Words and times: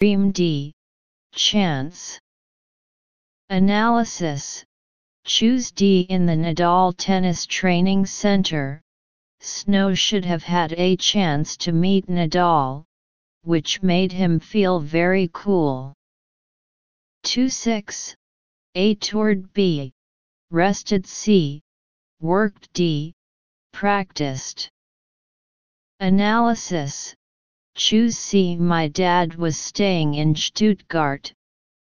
Dream 0.00 0.32
D. 0.32 0.72
Chance. 1.34 2.18
Analysis 3.50 4.64
Choose 5.26 5.72
D 5.72 6.06
in 6.08 6.24
the 6.24 6.32
Nadal 6.32 6.94
Tennis 6.96 7.44
Training 7.44 8.06
Center. 8.06 8.80
Snow 9.40 9.92
should 9.92 10.24
have 10.24 10.42
had 10.42 10.72
a 10.72 10.96
chance 10.96 11.54
to 11.58 11.72
meet 11.72 12.06
Nadal, 12.06 12.84
which 13.42 13.82
made 13.82 14.10
him 14.10 14.40
feel 14.40 14.80
very 14.80 15.28
cool. 15.34 15.92
2-6. 17.24 18.14
A 18.76 18.94
toured 18.94 19.52
B. 19.52 19.92
Rested 20.50 21.06
C. 21.06 21.60
Worked 22.20 22.72
D. 22.72 23.12
Practiced. 23.74 24.70
Analysis 26.00 27.14
Choose 27.74 28.18
C. 28.18 28.56
My 28.56 28.88
dad 28.88 29.34
was 29.34 29.56
staying 29.58 30.14
in 30.14 30.34
Stuttgart, 30.34 31.32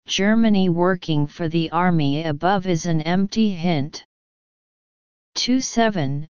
Germany 0.06 0.68
working 0.68 1.26
for 1.26 1.48
the 1.48 1.70
army 1.70 2.24
above 2.24 2.66
is 2.66 2.86
an 2.86 3.02
empty 3.02 3.50
hint. 3.50 4.04
27. 5.34 6.28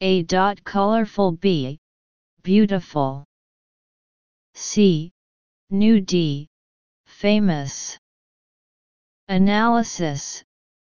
A. 0.00 0.22
Dot 0.22 0.62
colorful 0.64 1.32
B. 1.32 1.78
Beautiful. 2.42 3.24
C. 4.54 5.10
New 5.70 6.00
D. 6.00 6.48
Famous. 7.06 7.98
Analysis 9.28 10.44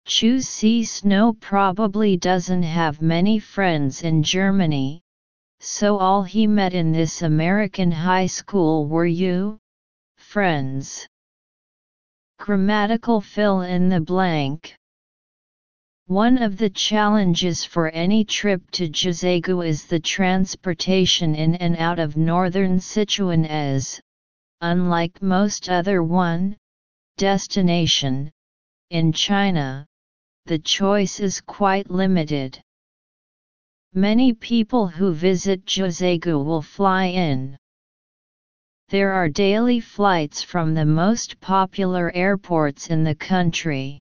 Choose 0.08 0.48
C. 0.48 0.84
Snow 0.84 1.34
probably 1.34 2.16
doesn't 2.16 2.62
have 2.62 3.02
many 3.02 3.38
friends 3.38 4.02
in 4.02 4.22
Germany, 4.22 5.02
so 5.60 5.98
all 5.98 6.22
he 6.22 6.46
met 6.46 6.72
in 6.72 6.92
this 6.92 7.22
American 7.22 7.90
high 7.90 8.26
school 8.26 8.86
were 8.86 9.06
you? 9.06 9.58
Friends. 10.16 11.06
Grammatical 12.38 13.20
fill 13.20 13.62
in 13.62 13.88
the 13.88 14.00
blank. 14.00 14.76
One 16.06 16.38
of 16.38 16.56
the 16.56 16.70
challenges 16.70 17.64
for 17.64 17.90
any 17.90 18.24
trip 18.24 18.70
to 18.70 18.88
Jiuzhaigou 18.88 19.66
is 19.66 19.86
the 19.86 20.00
transportation 20.00 21.34
in 21.34 21.54
and 21.56 21.76
out 21.76 21.98
of 21.98 22.16
northern 22.16 22.78
Sichuan 22.78 23.46
as, 23.46 24.00
unlike 24.60 25.20
most 25.20 25.68
other 25.68 26.02
one, 26.02 26.56
destination, 27.18 28.30
in 28.90 29.12
China, 29.12 29.86
the 30.46 30.58
choice 30.58 31.20
is 31.20 31.42
quite 31.42 31.90
limited. 31.90 32.58
Many 33.98 34.32
people 34.32 34.86
who 34.86 35.12
visit 35.12 35.66
Jiuzhaigou 35.66 36.44
will 36.44 36.62
fly 36.62 37.06
in. 37.06 37.56
There 38.90 39.10
are 39.10 39.28
daily 39.28 39.80
flights 39.80 40.40
from 40.40 40.72
the 40.72 40.84
most 40.84 41.40
popular 41.40 42.12
airports 42.14 42.90
in 42.90 43.02
the 43.02 43.16
country. 43.16 43.98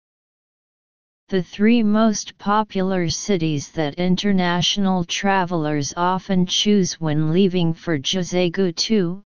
The 1.30 1.42
three 1.42 1.81
most 1.81 2.38
popular 2.38 3.09
cities 3.09 3.72
that 3.72 3.95
international 3.95 5.04
travelers 5.04 5.95
often 5.98 6.45
choose 6.45 7.02
when 7.02 7.32
leaving 7.32 7.73
for 7.73 7.98
Jiuzhaigou 7.98 8.76
2, 8.76 9.23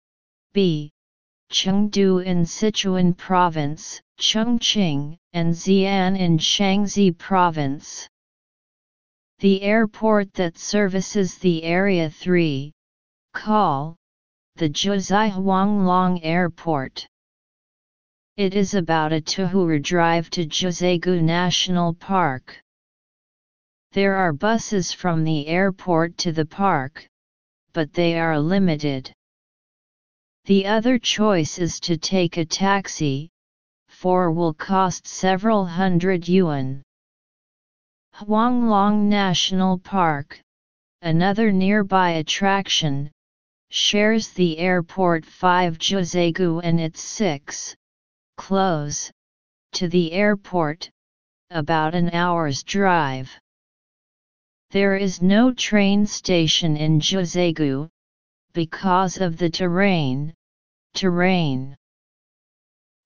b. 0.56 0.90
Chengdu 1.52 2.26
in 2.26 2.44
Sichuan 2.44 3.16
Province, 3.16 4.02
Chongqing, 4.20 5.16
and 5.32 5.54
Xi'an 5.54 6.18
in 6.18 6.40
Shaanxi 6.40 7.16
Province. 7.16 8.10
The 9.46 9.62
airport 9.62 10.34
that 10.34 10.58
services 10.58 11.38
the 11.38 11.62
Area 11.62 12.10
3, 12.10 12.74
call, 13.32 13.96
the 14.56 14.68
Jiuzhai 14.68 15.30
Huanglong 15.30 16.20
Airport. 16.24 17.06
It 18.38 18.56
is 18.56 18.74
about 18.74 19.14
a 19.14 19.22
two-hour 19.22 19.78
drive 19.78 20.32
to 20.32 20.48
Jiuzhaigou 20.48 21.22
National 21.22 21.94
Park. 21.94 22.60
There 23.92 24.16
are 24.16 24.34
buses 24.34 24.92
from 24.92 25.24
the 25.24 25.46
airport 25.46 26.18
to 26.24 26.32
the 26.32 26.48
park, 26.48 27.08
but 27.72 27.94
they 27.94 28.20
are 28.20 28.40
limited. 28.40 29.14
The 30.46 30.66
other 30.66 30.98
choice 30.98 31.60
is 31.60 31.80
to 31.82 31.98
take 31.98 32.38
a 32.38 32.46
taxi, 32.46 33.30
for 33.90 34.32
will 34.32 34.56
cost 34.56 35.06
several 35.06 35.68
hundred 35.68 36.28
yuan. 36.28 36.85
Huanglong 38.20 39.10
National 39.10 39.78
Park, 39.78 40.40
another 41.02 41.52
nearby 41.52 42.12
attraction, 42.12 43.12
shares 43.72 44.30
the 44.30 44.58
airport 44.58 45.26
5 45.26 45.78
Jiuzhaigou 45.78 46.62
and 46.64 46.80
its 46.80 47.02
6, 47.02 47.76
close, 48.38 49.12
to 49.74 49.90
the 49.90 50.14
airport, 50.14 50.90
about 51.50 51.94
an 51.94 52.10
hour's 52.12 52.64
drive. 52.64 53.38
There 54.70 54.96
is 54.96 55.22
no 55.22 55.54
train 55.54 56.06
station 56.06 56.78
in 56.78 57.02
Jiuzhaigou, 57.02 57.90
because 58.54 59.18
of 59.20 59.36
the 59.36 59.50
terrain, 59.50 60.34
terrain. 60.94 61.76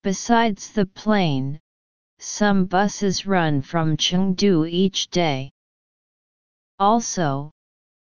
Besides 0.03 0.71
the 0.71 0.85
plane, 0.85 1.59
some 2.19 2.65
buses 2.65 3.25
run 3.25 3.61
from 3.61 3.95
Chengdu 3.95 4.67
each 4.69 5.09
day. 5.09 5.51
Also, 6.77 7.51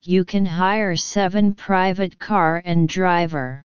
you 0.03 0.25
can 0.25 0.45
hire 0.45 0.95
7 0.95 1.55
private 1.55 2.19
car 2.19 2.61
and 2.65 2.89
driver. 2.89 3.63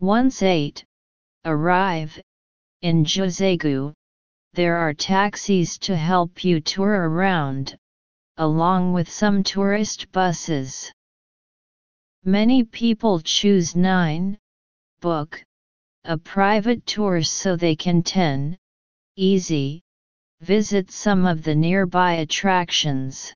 Once 0.00 0.42
8, 0.42 0.84
arrive, 1.44 2.20
in 2.82 3.04
Jiuzhaigou, 3.04 3.92
there 4.52 4.76
are 4.76 4.94
taxis 4.94 5.78
to 5.78 5.96
help 5.96 6.44
you 6.44 6.60
tour 6.60 7.08
around, 7.08 7.76
along 8.36 8.92
with 8.92 9.10
some 9.10 9.42
tourist 9.42 10.10
buses. 10.12 10.92
Many 12.24 12.62
people 12.62 13.20
choose 13.20 13.74
9, 13.74 14.38
book, 15.00 15.42
a 16.04 16.16
private 16.16 16.86
tour 16.86 17.22
so 17.22 17.56
they 17.56 17.74
can 17.74 18.02
10, 18.02 18.56
easy, 19.18 19.82
visit 20.40 20.92
some 20.92 21.26
of 21.26 21.42
the 21.42 21.54
nearby 21.54 22.12
attractions. 22.14 23.34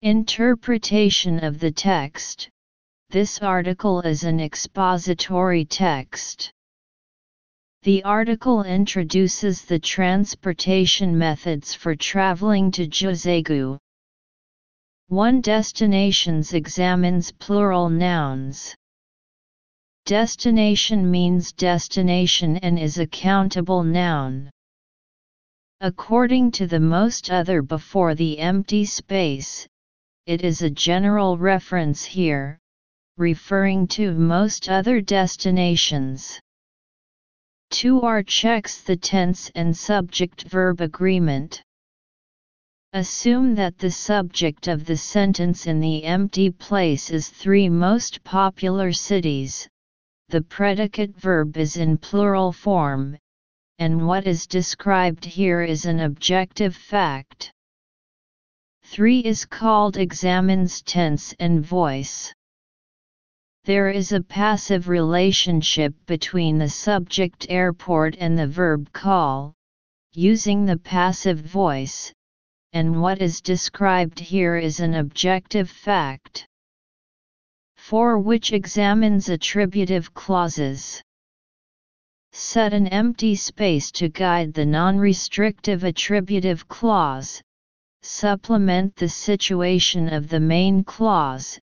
Interpretation 0.00 1.44
of 1.44 1.60
the 1.60 1.70
text 1.70 2.48
This 3.10 3.40
article 3.40 4.00
is 4.00 4.24
an 4.24 4.40
expository 4.40 5.66
text. 5.66 6.50
The 7.82 8.02
article 8.04 8.62
introduces 8.62 9.62
the 9.66 9.78
transportation 9.78 11.18
methods 11.18 11.74
for 11.74 11.94
traveling 11.94 12.70
to 12.72 12.86
Jiuzhaigou. 12.86 13.78
One 15.08 15.42
destinations 15.42 16.54
examines 16.54 17.30
plural 17.30 17.90
nouns. 17.90 18.74
Destination 20.06 21.10
means 21.10 21.50
destination 21.50 22.58
and 22.58 22.78
is 22.78 22.96
a 22.98 23.08
countable 23.08 23.82
noun. 23.82 24.48
According 25.80 26.52
to 26.52 26.68
the 26.68 26.78
most 26.78 27.28
other 27.28 27.60
before 27.60 28.14
the 28.14 28.38
empty 28.38 28.84
space, 28.84 29.66
it 30.26 30.44
is 30.44 30.62
a 30.62 30.70
general 30.70 31.36
reference 31.36 32.04
here, 32.04 32.60
referring 33.16 33.88
to 33.88 34.12
most 34.12 34.68
other 34.68 35.00
destinations. 35.00 36.38
2r 37.72 38.24
checks 38.24 38.82
the 38.82 38.96
tense 38.96 39.50
and 39.56 39.76
subject-verb 39.76 40.80
agreement. 40.80 41.64
Assume 42.92 43.56
that 43.56 43.76
the 43.76 43.90
subject 43.90 44.68
of 44.68 44.84
the 44.84 44.96
sentence 44.96 45.66
in 45.66 45.80
the 45.80 46.04
empty 46.04 46.52
place 46.52 47.10
is 47.10 47.28
three 47.28 47.68
most 47.68 48.22
popular 48.22 48.92
cities, 48.92 49.68
the 50.28 50.42
predicate 50.42 51.16
verb 51.16 51.56
is 51.56 51.76
in 51.76 51.96
plural 51.96 52.52
form, 52.52 53.16
and 53.78 54.06
what 54.08 54.26
is 54.26 54.46
described 54.48 55.24
here 55.24 55.62
is 55.62 55.84
an 55.84 56.00
objective 56.00 56.74
fact. 56.74 57.52
3 58.86 59.20
is 59.20 59.44
called 59.44 59.96
examines 59.96 60.82
tense 60.82 61.32
and 61.38 61.64
voice. 61.64 62.34
There 63.64 63.88
is 63.88 64.10
a 64.10 64.20
passive 64.20 64.88
relationship 64.88 65.94
between 66.06 66.58
the 66.58 66.70
subject 66.70 67.46
airport 67.48 68.16
and 68.18 68.36
the 68.36 68.48
verb 68.48 68.92
call, 68.92 69.54
using 70.12 70.64
the 70.64 70.78
passive 70.78 71.38
voice, 71.38 72.12
and 72.72 73.00
what 73.00 73.22
is 73.22 73.40
described 73.40 74.18
here 74.18 74.56
is 74.56 74.80
an 74.80 74.94
objective 74.94 75.70
fact. 75.70 76.46
4 77.88 78.18
which 78.18 78.52
examines 78.52 79.28
attributive 79.28 80.12
clauses. 80.12 81.00
Set 82.32 82.72
an 82.72 82.88
empty 82.88 83.36
space 83.36 83.92
to 83.92 84.08
guide 84.08 84.52
the 84.52 84.66
non-restrictive 84.66 85.84
attributive 85.84 86.66
clause, 86.66 87.40
supplement 88.02 88.96
the 88.96 89.08
situation 89.08 90.12
of 90.12 90.28
the 90.28 90.40
main 90.40 90.82
clause, 90.82 91.60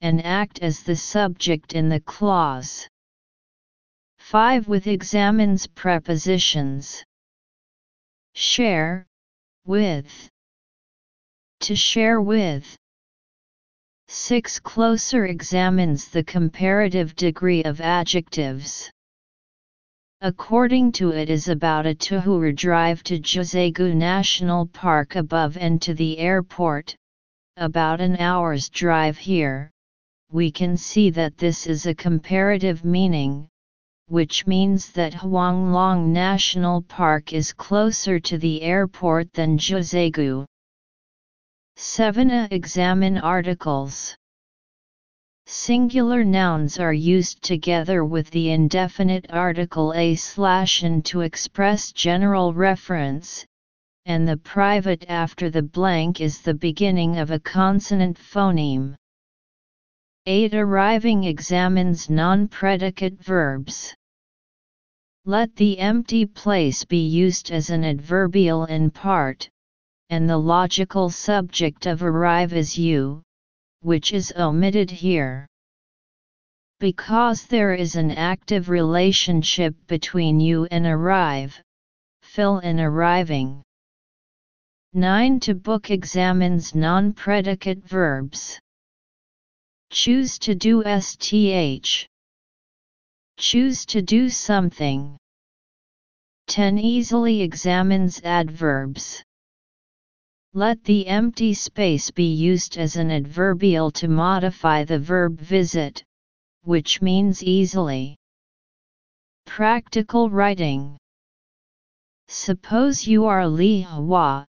and 0.00 0.24
act 0.24 0.60
as 0.60 0.82
the 0.82 0.96
subject 0.96 1.74
in 1.74 1.90
the 1.90 2.00
clause. 2.00 2.88
5 4.20 4.68
with 4.68 4.86
examines 4.86 5.66
prepositions. 5.66 7.04
Share, 8.32 9.06
with. 9.66 10.30
To 11.60 11.76
share 11.76 12.22
with. 12.22 12.74
6 14.10 14.60
closer 14.60 15.26
examines 15.26 16.08
the 16.08 16.24
comparative 16.24 17.14
degree 17.14 17.62
of 17.64 17.82
adjectives. 17.82 18.90
According 20.22 20.92
to 20.92 21.10
it 21.10 21.28
is 21.28 21.48
about 21.48 21.84
a 21.84 21.94
two-hour 21.94 22.52
drive 22.52 23.02
to 23.02 23.20
Jiuzhaigou 23.20 23.94
National 23.94 24.66
Park 24.66 25.14
above 25.14 25.58
and 25.58 25.80
to 25.82 25.92
the 25.92 26.16
airport, 26.18 26.96
about 27.58 28.00
an 28.00 28.16
hour's 28.16 28.70
drive 28.70 29.18
here, 29.18 29.70
we 30.32 30.50
can 30.50 30.78
see 30.78 31.10
that 31.10 31.36
this 31.36 31.66
is 31.66 31.84
a 31.84 31.94
comparative 31.94 32.86
meaning, 32.86 33.46
which 34.06 34.46
means 34.46 34.90
that 34.92 35.12
Huanglong 35.12 36.06
National 36.06 36.80
Park 36.80 37.34
is 37.34 37.52
closer 37.52 38.18
to 38.20 38.38
the 38.38 38.62
airport 38.62 39.34
than 39.34 39.58
Jiuzhaigou. 39.58 40.46
7. 41.80 42.48
Examine 42.50 43.18
articles. 43.18 44.16
Singular 45.46 46.24
nouns 46.24 46.80
are 46.80 46.92
used 46.92 47.40
together 47.40 48.04
with 48.04 48.28
the 48.32 48.50
indefinite 48.50 49.26
article 49.30 49.94
a 49.94 50.16
slash 50.16 50.82
to 51.04 51.20
express 51.20 51.92
general 51.92 52.52
reference, 52.52 53.46
and 54.06 54.26
the 54.26 54.38
private 54.38 55.04
after 55.08 55.50
the 55.50 55.62
blank 55.62 56.20
is 56.20 56.42
the 56.42 56.52
beginning 56.52 57.16
of 57.16 57.30
a 57.30 57.38
consonant 57.38 58.18
phoneme. 58.18 58.96
8. 60.26 60.54
Arriving 60.54 61.22
examines 61.22 62.10
non-predicate 62.10 63.22
verbs. 63.22 63.94
Let 65.24 65.54
the 65.54 65.78
empty 65.78 66.26
place 66.26 66.84
be 66.84 67.06
used 67.06 67.52
as 67.52 67.70
an 67.70 67.84
adverbial 67.84 68.64
in 68.64 68.90
part, 68.90 69.48
and 70.10 70.28
the 70.28 70.38
logical 70.38 71.10
subject 71.10 71.86
of 71.86 72.02
arrive 72.02 72.52
is 72.52 72.78
you, 72.78 73.22
which 73.80 74.12
is 74.12 74.32
omitted 74.36 74.90
here. 74.90 75.46
Because 76.80 77.46
there 77.46 77.74
is 77.74 77.96
an 77.96 78.10
active 78.12 78.68
relationship 78.68 79.74
between 79.86 80.40
you 80.40 80.66
and 80.70 80.86
arrive, 80.86 81.60
fill 82.22 82.58
in 82.60 82.80
arriving. 82.80 83.62
9. 84.94 85.40
To 85.40 85.54
book 85.54 85.90
examines 85.90 86.74
non-predicate 86.74 87.84
verbs. 87.84 88.58
Choose 89.90 90.38
to 90.38 90.54
do 90.54 90.82
STH. 90.82 92.06
Choose 93.36 93.84
to 93.86 94.02
do 94.02 94.28
something. 94.28 95.16
10 96.46 96.78
Easily 96.78 97.42
examines 97.42 98.22
adverbs. 98.22 99.22
Let 100.54 100.82
the 100.82 101.06
empty 101.06 101.52
space 101.52 102.10
be 102.10 102.32
used 102.32 102.78
as 102.78 102.96
an 102.96 103.10
adverbial 103.10 103.90
to 103.92 104.08
modify 104.08 104.84
the 104.84 104.98
verb 104.98 105.38
visit, 105.38 106.02
which 106.62 107.02
means 107.02 107.42
easily. 107.42 108.16
Practical 109.44 110.30
writing. 110.30 110.96
Suppose 112.28 113.06
you 113.06 113.26
are 113.26 113.46
Li 113.46 113.82
Hua, 113.82 114.46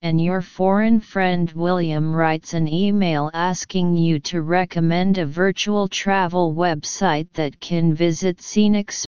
and 0.00 0.20
your 0.20 0.42
foreign 0.42 1.00
friend 1.00 1.50
William 1.52 2.14
writes 2.14 2.52
an 2.52 2.68
email 2.68 3.30
asking 3.32 3.96
you 3.96 4.18
to 4.20 4.42
recommend 4.42 5.16
a 5.16 5.24
virtual 5.24 5.88
travel 5.88 6.54
website 6.54 7.28
that 7.32 7.58
can 7.60 7.94
visit 7.94 8.40
scenic 8.42 8.92